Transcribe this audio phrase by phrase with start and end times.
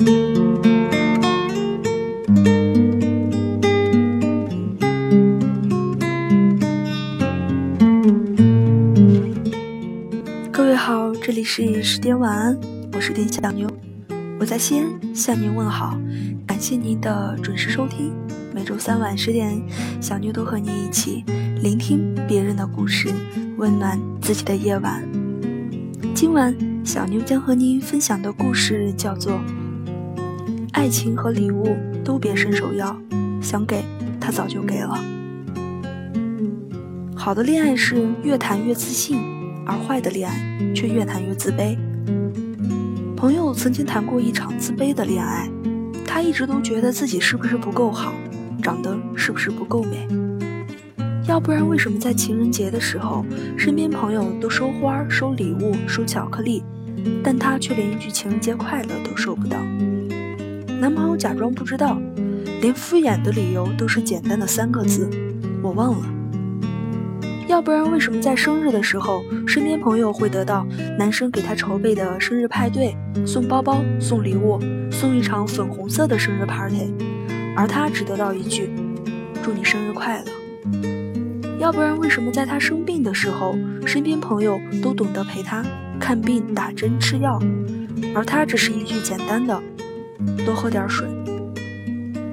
[0.00, 0.06] 各
[10.64, 12.58] 位好，这里是十点晚安，
[12.94, 13.68] 我是店小妞，
[14.38, 16.00] 我在西安向您问好，
[16.46, 18.10] 感谢您的准时收听。
[18.54, 19.60] 每周三晚十点，
[20.00, 21.22] 小妞都和你一起
[21.62, 23.12] 聆听别人的故事，
[23.58, 25.06] 温暖自己的夜晚。
[26.14, 26.56] 今晚，
[26.86, 29.34] 小妞将和您分享的故事叫做
[30.72, 32.96] 《爱情和礼物都别伸手要，
[33.42, 33.84] 想给
[34.20, 34.98] 他早就给了》。
[37.16, 39.18] 好的恋爱是越谈越自信，
[39.66, 41.76] 而坏的恋爱却越谈越自卑。
[43.16, 45.50] 朋友曾经谈过一场自卑的恋爱，
[46.06, 48.12] 他一直都觉得自己是不是不够好。
[48.62, 50.06] 长得是不是不够美？
[51.26, 53.24] 要不然为什么在情人节的时候，
[53.56, 56.62] 身边朋友都收花、收礼物、收巧克力，
[57.24, 59.58] 但他却连一句情人节快乐都收不到？
[60.80, 62.00] 男朋友假装不知道，
[62.62, 65.10] 连敷衍的理由都是简单的三个字：
[65.62, 66.06] 我忘了。
[67.46, 70.66] 要不然为什么在生日的时候，身边朋友会得到
[70.98, 72.96] 男生给他筹备的生日派对，
[73.26, 74.58] 送包包、送礼物、
[74.90, 76.94] 送一场粉红色的生日 party？
[77.54, 78.70] 而他只得到一句
[79.44, 80.32] “祝你生日快乐”。
[81.60, 83.54] 要不然，为什么在他生病的时候，
[83.84, 85.62] 身边朋友都懂得陪他
[85.98, 87.38] 看病、打针、吃药，
[88.14, 89.60] 而他只是一句简单的
[90.44, 91.06] “多喝点水”。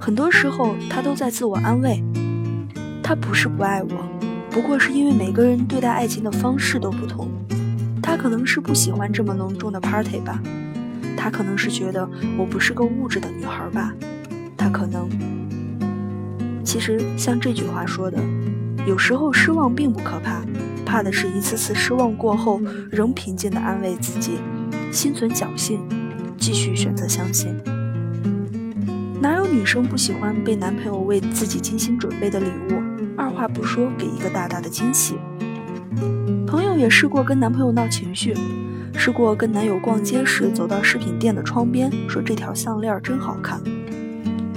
[0.00, 2.02] 很多时候，他都在自我安慰：
[3.02, 3.88] 他不是不爱我，
[4.50, 7.30] 不过是因为每个人对待爱情的方式都不同。
[8.02, 10.40] 他可能是不喜欢这么隆重的 party 吧，
[11.16, 13.94] 他可能是觉得我不是个物质的女孩吧。
[14.56, 15.08] 他可能，
[16.64, 18.18] 其实像这句话说的，
[18.86, 20.42] 有时候失望并不可怕，
[20.84, 24.38] 怕的是一次次失望过后，仍平静的安慰自己，
[24.90, 25.80] 心存侥幸，
[26.40, 27.54] 继续选择相信。
[29.20, 32.82] 哪有女生不喜欢被男朋友为自己精心准备的礼物，
[33.16, 35.16] 二话不说给一个大大的惊喜？
[36.46, 38.34] 朋友也试过跟男朋友闹情绪，
[38.94, 43.60] 试过跟男友逛街时走到饰品店的窗边，说这条项链真好看。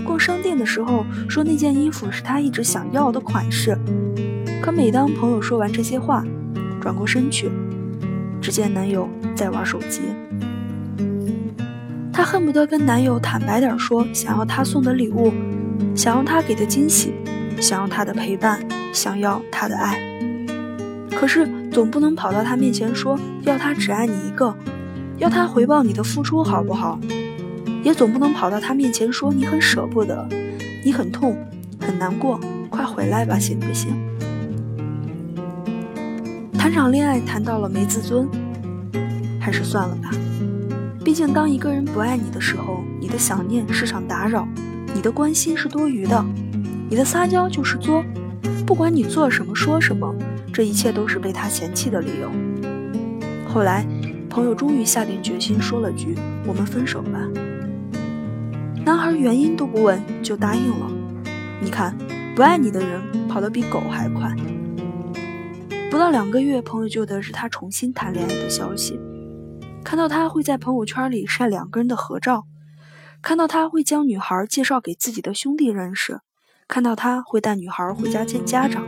[0.06, 3.78] 逛商店的时候，说那件衣服是他一直想要的款式。
[4.62, 6.24] 可每当朋友说完这些话，
[6.80, 7.52] 转过身去，
[8.42, 10.02] 只见男友在玩手机。
[12.24, 15.34] 她恨不得跟男友坦白点说，想要他送的礼物，
[15.94, 17.14] 想要他给的惊喜，
[17.60, 20.00] 想要他的陪伴，想要他的爱。
[21.14, 24.56] 可是总不能跑到他面前说要他只爱你一个，
[25.18, 26.98] 要他回报你的付出，好不好？
[27.84, 30.26] 也总不能跑到他面前说你很舍不得，
[30.86, 31.38] 你很痛，
[31.78, 33.94] 很难过，快回来吧，行不行？
[36.58, 38.30] 谈场恋爱谈到了没自尊，
[39.42, 40.10] 还是算了吧。
[41.04, 44.48] 毕竟当一个人不爱你的时候，你的想念是场打扰，
[44.96, 46.26] 你的关心是多余的，
[46.90, 48.04] 你的撒娇就是作。
[48.66, 50.16] 不管你做什么说什么，
[50.54, 52.32] 这一切都是被他嫌弃的理由。
[53.46, 53.86] 后来，
[54.30, 56.16] 朋友终于下定决心说了句
[56.48, 57.20] ：“我们分手吧。”
[58.86, 60.90] 男孩原因都不问就答应了，
[61.62, 61.96] 你看，
[62.34, 64.34] 不爱你的人跑得比狗还快。
[65.92, 69.00] 不到两个月，朋友就得知他重新谈恋爱的消息，
[69.84, 72.46] 看到他会在朋友圈里晒两个人的合照，
[73.22, 76.22] 看到他会将女孩介绍给自己的兄弟认识，
[76.68, 78.84] 看到他会带女孩回家见家长。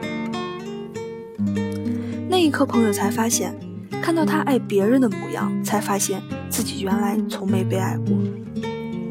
[2.30, 3.54] 那一刻，朋友才发现，
[4.02, 8.18] 看到他爱别人的模样，才发现自己原来从没被爱过。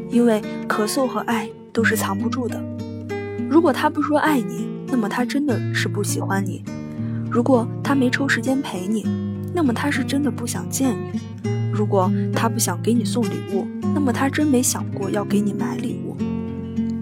[0.09, 2.61] 因为咳嗽和爱都是藏不住的。
[3.49, 6.63] 如果他不说爱你，那么他真的是不喜欢你；
[7.29, 9.05] 如果他没抽时间陪你，
[9.53, 11.19] 那么他是真的不想见你；
[11.75, 16.15] 如果他不想给你送礼物，那么他真没想过要给你买礼物。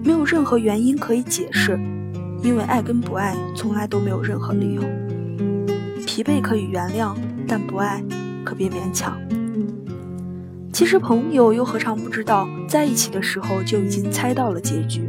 [0.02, 1.78] 没有任何原因可以解释，
[2.42, 4.82] 因为爱跟不爱从来都没有任何理由。
[6.04, 7.14] 疲惫可以原谅，
[7.46, 8.02] 但不爱
[8.44, 9.16] 可别勉强。
[10.72, 15.08] 其实朋友又何尝不知道，在一起的时候就已经猜到了结局，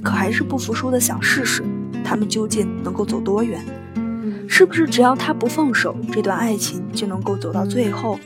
[0.00, 1.64] 可还是不服输的想试试，
[2.04, 3.60] 他们究竟能够走多远？
[4.48, 8.16] 是不是只要他不放手，这段爱情就能够走到最后？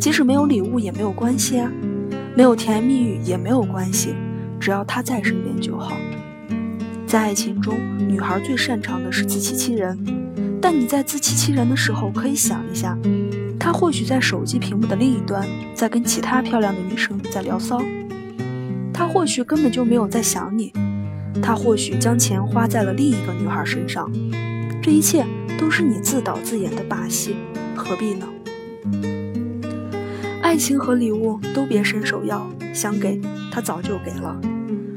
[0.00, 1.70] 即使没有礼物也没有关系啊，
[2.36, 4.14] 没有甜言蜜语也没有关系，
[4.58, 5.96] 只要他在身边就好。
[7.06, 7.74] 在爱情中，
[8.08, 9.98] 女孩最擅长的是自欺欺人，
[10.60, 12.98] 但你在自欺欺人的时候，可以想一下。
[13.58, 17.78] 他或许在手机屏幕的另一端，在跟其他漂亮的女生在聊骚；
[18.92, 20.70] 他或许根本就没有在想你；
[21.42, 24.10] 他或许将钱花在了另一个女孩身上。
[24.82, 25.24] 这一切
[25.58, 27.36] 都是你自导自演的把戏，
[27.74, 28.26] 何必呢？
[30.48, 33.20] 爱情和礼物都别伸手要，想给
[33.52, 34.34] 他早就给了。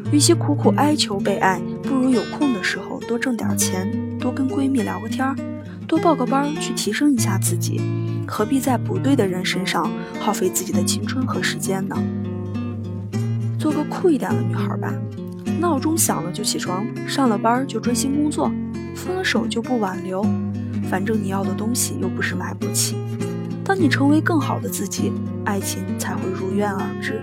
[0.10, 3.86] 与其苦苦哀求被爱，不如有空的时候多挣点钱，
[4.18, 5.36] 多跟闺蜜聊个天儿，
[5.86, 7.82] 多报个班去提升一下自己。
[8.26, 11.98] 何必在不对的人身上耗费自己的青春和时间呢？
[13.60, 14.94] 做个酷一点的女孩吧，
[15.60, 18.50] 闹钟响了就起床，上了班就专心工作，
[18.96, 20.26] 分了手就不挽留。
[20.90, 22.96] 反正你要的东西又不是买不起。
[23.64, 25.14] 当你成为更好的自己，
[25.46, 27.22] 爱情才会如愿而至。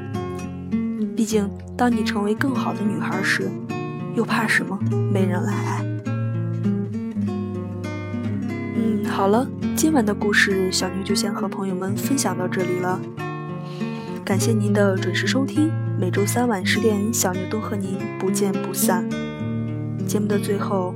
[1.16, 3.50] 毕竟，当你成为更好的女孩时，
[4.14, 4.78] 又怕什么
[5.12, 5.84] 没人来爱？
[8.76, 13.00] 嗯，好了，今晚的故事小妞就先和朋友们分享到这里了。
[14.24, 19.08] 感谢您的准时收听，每周三晚十点，小妞都和您不见不散。
[20.06, 20.94] 节目的最后，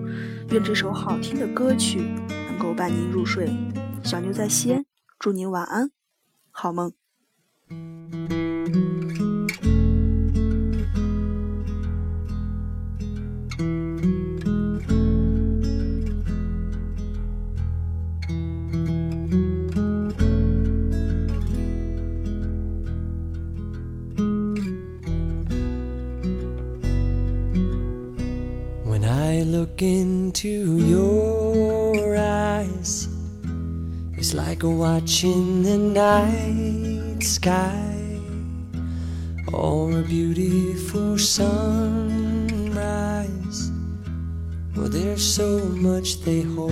[0.50, 2.12] 愿这首好听的歌曲
[2.48, 3.50] 能够伴您入睡。
[4.04, 4.84] 小妞在西安，
[5.18, 5.90] 祝您晚安，
[6.50, 7.01] 好梦。
[29.62, 33.08] Look into your eyes,
[34.14, 36.81] it's like watching the night
[37.22, 38.20] sky
[39.52, 42.52] or a beautiful sunrise.
[44.76, 46.70] Well, there's so much they hold.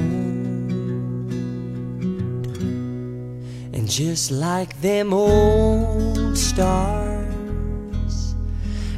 [3.73, 8.35] And just like them old stars,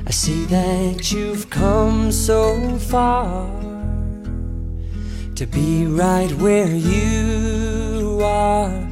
[0.07, 3.47] I see that you've come so far
[5.35, 8.92] to be right where you are.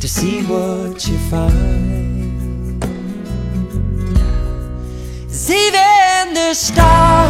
[0.00, 1.90] to see what you find.
[5.50, 7.29] even the stars,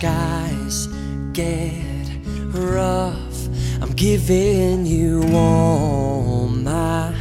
[0.00, 0.86] Skies
[1.34, 1.84] get
[2.54, 3.48] rough.
[3.82, 7.14] I'm giving you all my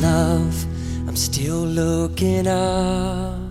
[0.00, 0.66] love.
[1.06, 3.41] I'm still looking up.